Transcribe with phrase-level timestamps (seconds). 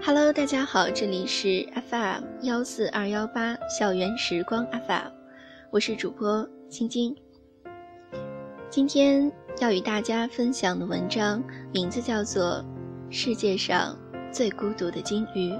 [0.00, 5.10] Hello，大家好，这里是 FM 幺四二幺八校园时光 FM，
[5.70, 7.14] 我是主播晶晶。
[8.70, 9.30] 今天
[9.60, 11.42] 要与大家分享的文章
[11.72, 12.64] 名字叫做
[13.10, 13.98] 《世界上
[14.30, 15.50] 最孤独的鲸鱼》。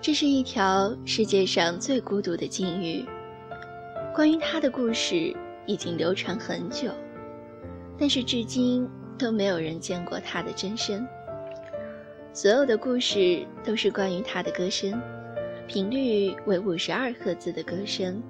[0.00, 3.04] 这是一条世界上最孤独的鲸鱼，
[4.14, 6.90] 关于它的故事已经流传很久，
[7.98, 8.88] 但是至今。
[9.20, 11.06] 都没有人见过他的真身。
[12.32, 15.00] 所有的故事都是关于他的歌声，
[15.66, 18.22] 频率为五十二赫兹的歌声。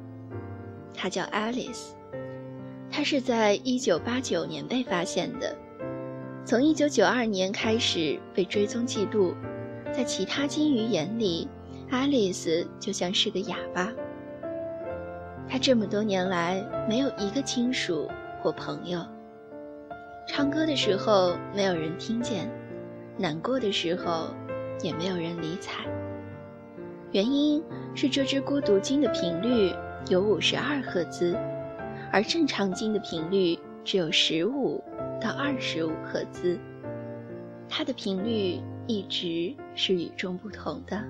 [0.94, 1.90] 他叫 Alice，
[2.90, 5.54] 他是在一九八九年被发现的，
[6.44, 9.34] 从一九九二年开始被追踪记录。
[9.92, 11.48] 在其他金鱼眼里
[11.90, 13.92] ，Alice 就像是个哑巴。
[15.48, 18.08] 他这么多年来没有一个亲属
[18.40, 19.04] 或朋友。
[20.32, 22.48] 唱歌的时候没有人听见，
[23.18, 24.28] 难过的时候
[24.80, 25.84] 也没有人理睬。
[27.10, 27.60] 原因
[27.96, 29.74] 是这只孤独鲸的频率
[30.08, 31.36] 有五十二赫兹，
[32.12, 34.80] 而正常鲸的频率只有十五
[35.20, 36.56] 到二十五赫兹。
[37.68, 41.02] 它的频率一直是与众不同的。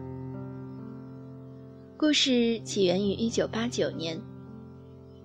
[1.95, 4.19] 故事起源于一九八九年，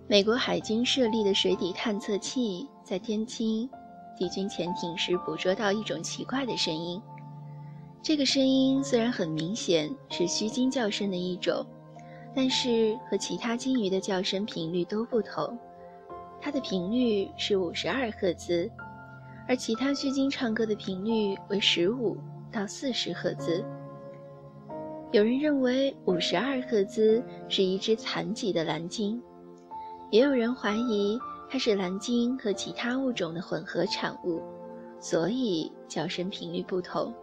[0.05, 3.69] 美国海军设立的水底探测器在天津。
[4.17, 7.02] 敌军潜艇时捕捉到一种奇怪的声音，
[8.02, 11.66] 这个声音虽然很明显是须鲸叫声的一种，
[12.33, 15.57] 但是和其他鲸鱼的叫声频率都不同。
[16.39, 18.69] 它的频率是五十二赫兹，
[19.47, 22.16] 而其他须鲸唱歌的频率为十五
[22.52, 23.66] 到四十赫兹。
[25.11, 29.22] 有人认为五十二赫兹是一只残疾的蓝鲸，
[30.12, 31.18] 也有人怀疑。
[31.55, 34.43] 它是蓝鲸和其他物种的混合产物，
[34.99, 37.13] 所以叫声频率不同。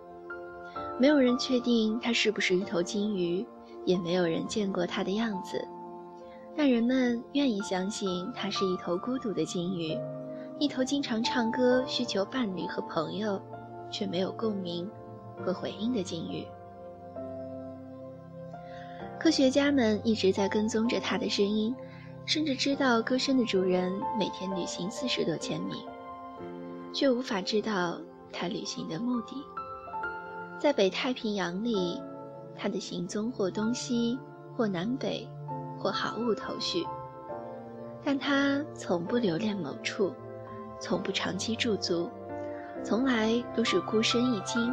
[0.98, 3.47] 没有人确定它是不是一头鲸鱼，
[3.84, 5.62] 也没有人见过它的样子。
[6.56, 9.94] 但人们愿意相信它是一头孤独的鲸鱼，
[10.59, 13.38] 一头经常唱歌、需求伴侣和朋友，
[13.91, 14.91] 却没有共鸣
[15.44, 16.42] 和回应的鲸鱼。
[19.21, 21.76] 科学家们一直在跟踪着它的声音。
[22.25, 25.84] 甚至知道歌声的主人每天旅行四十多千米，
[26.93, 27.99] 却无法知道
[28.33, 29.37] 他旅行的目的。
[30.59, 32.00] 在北太平洋里，
[32.56, 34.16] 他的行踪或东西，
[34.56, 35.28] 或南北，
[35.78, 36.87] 或毫无头绪。
[38.05, 40.12] 但他从不留恋某处，
[40.81, 42.09] 从不长期驻足，
[42.84, 44.72] 从来都是孤身一鲸。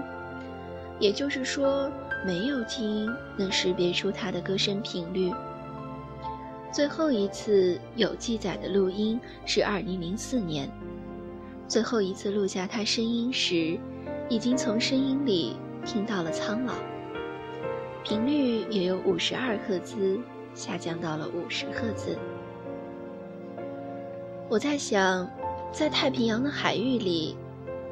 [1.00, 1.90] 也就是说，
[2.26, 5.34] 没有鲸能识别出他的歌声频率。
[6.72, 10.69] 最后一次有记载的录音是2004年，
[11.68, 13.80] 最后一次录下他声音时，
[14.30, 16.75] 已经从声音里听到了苍老，
[18.03, 20.19] 频率也由52赫兹
[20.53, 22.16] 下降到了50赫兹。
[24.47, 25.28] 我在想，
[25.72, 27.36] 在太平洋的海域里，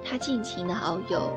[0.03, 1.33] 他尽情的遨游，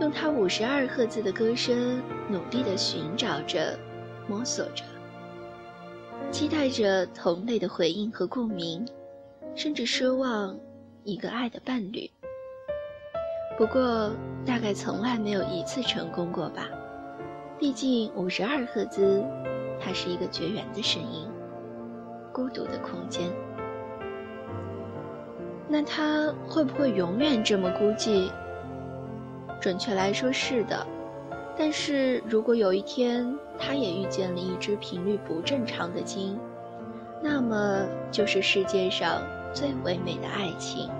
[0.00, 2.00] 用他52赫兹的歌声
[2.30, 3.76] 努力的寻找着，
[4.28, 4.84] 摸索着。
[6.34, 8.84] 期待着同类的回应和共鸣，
[9.54, 10.58] 甚至奢望
[11.04, 12.10] 一个爱的伴侣。
[13.56, 14.10] 不过，
[14.44, 16.68] 大概从来没有一次成功过吧。
[17.56, 19.24] 毕竟，五十二赫兹，
[19.80, 21.28] 它是一个绝缘的声音，
[22.32, 23.30] 孤独的空间。
[25.68, 28.28] 那它会不会永远这么孤寂？
[29.60, 30.84] 准确来说，是的。
[31.56, 33.24] 但是如果有一天，
[33.58, 36.38] 他也遇见了一只频率不正常的鲸，
[37.22, 39.22] 那么就是世界上
[39.52, 40.90] 最唯美的爱情。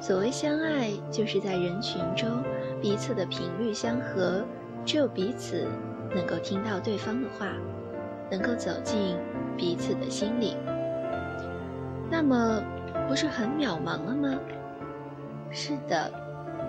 [0.00, 2.42] 所谓相爱，就是在人群中
[2.80, 4.44] 彼此的频率相合，
[4.84, 5.66] 只有彼此
[6.14, 7.46] 能够听到对方的话，
[8.30, 9.16] 能够走进
[9.56, 10.56] 彼此的心里。
[12.10, 12.62] 那么，
[13.08, 14.38] 不是很渺茫了吗？
[15.50, 16.12] 是的，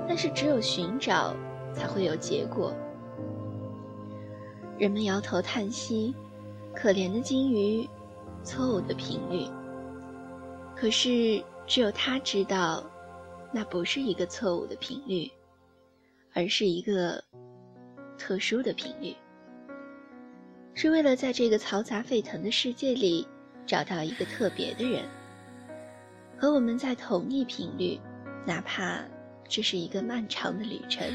[0.07, 1.33] 但是只有寻找。
[1.71, 2.73] 才会有结果。
[4.79, 6.15] 人们摇头叹息，
[6.73, 7.85] 可怜的金鱼，
[8.43, 9.45] 错误的频率。
[10.73, 12.81] 可是只有他知道，
[13.51, 15.29] 那不是一个错误的频率，
[16.33, 17.21] 而是一个
[18.17, 19.13] 特殊的频率。
[20.73, 23.27] 是为了在这个嘈杂沸腾的世界里
[23.65, 25.03] 找到一个特别的人，
[26.37, 27.99] 和我们在同一频率，
[28.45, 29.03] 哪怕
[29.45, 31.05] 这是一个漫长的旅程。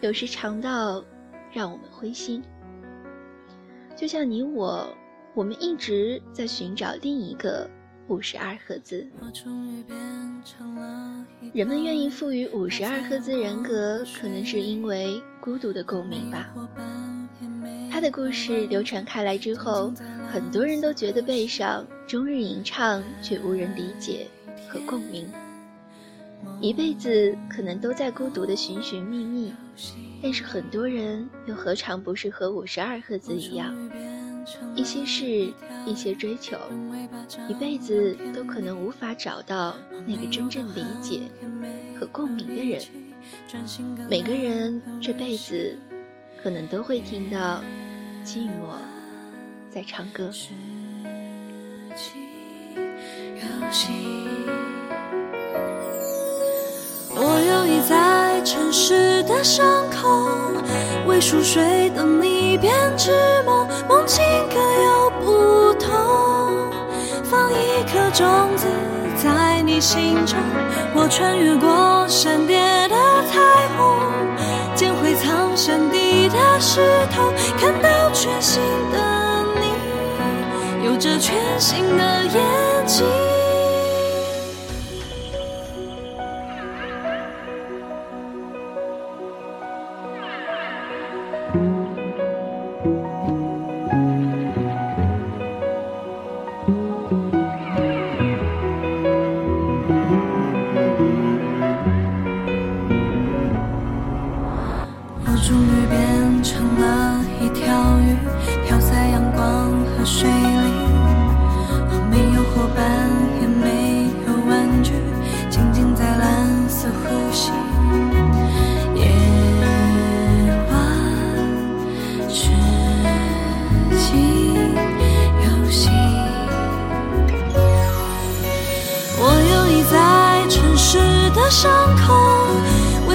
[0.00, 1.04] 有时长到
[1.52, 2.42] 让我们灰心，
[4.02, 4.84] 就像你我，
[5.32, 7.70] 我们一直在寻找另一个
[8.08, 9.06] 五十二赫兹。
[11.54, 16.52] 人们愿意赋予五十二赫兹人格，可能是因为孤独的共鸣吧。
[17.92, 19.92] 他的故事流传开来之后，
[20.32, 24.26] 很多人都觉得悲伤，终日吟唱却无人理解
[24.68, 25.28] 和共鸣。
[26.60, 29.52] 一辈子可能都在孤独的寻寻觅觅，
[30.22, 33.74] 但是很多人又何尝不是和五十二赫兹一样？
[34.76, 35.52] 一些事，
[35.86, 36.56] 一些追求，
[37.48, 39.76] 一辈子都可能无法找到
[40.06, 41.22] 那个真正理解
[41.98, 42.80] 和共鸣的人。
[44.08, 45.76] 每个人这辈子，
[46.42, 47.62] 可能都会听到。
[48.24, 48.76] 寂寞
[49.68, 50.30] 在唱歌。
[58.52, 60.28] 城市的伤口，
[61.06, 63.10] 为熟睡的你编织
[63.46, 64.22] 梦，梦境
[64.52, 65.90] 各有不同。
[67.24, 68.66] 放一颗种子
[69.16, 70.36] 在你心中，
[70.94, 72.96] 我穿越过山巅的
[73.30, 73.40] 彩
[73.78, 73.96] 虹，
[74.74, 77.88] 捡回藏身底的石头，看到。
[78.12, 78.60] 全新
[78.92, 78.98] 的
[79.58, 83.31] 你，有着全新的眼睛。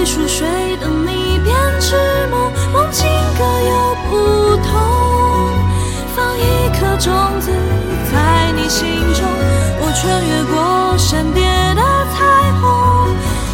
[0.08, 1.98] 熟睡的你编织
[2.32, 3.06] 梦，梦境
[3.38, 4.72] 各有不同。
[6.16, 7.12] 放一颗种
[7.42, 7.52] 子
[8.10, 9.28] 在你心中，
[9.82, 11.82] 我穿越过山巅的
[12.16, 12.24] 彩
[12.62, 12.64] 虹，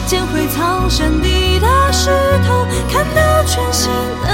[0.05, 2.11] 捡回藏山底的石
[2.47, 3.89] 头，看到全新
[4.21, 4.29] 的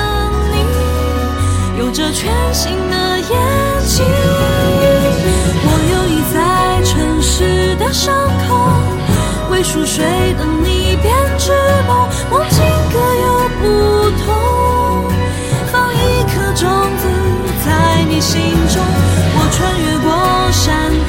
[0.52, 2.99] 你，有着全新的
[9.60, 11.52] 为熟睡的你编织
[11.86, 12.64] 梦，梦境
[12.94, 13.28] 各有
[13.60, 14.26] 不同。
[15.70, 17.04] 放一颗种子
[17.66, 18.40] 在你心
[18.74, 18.82] 中，
[19.36, 20.08] 我穿越过
[20.54, 21.09] 山。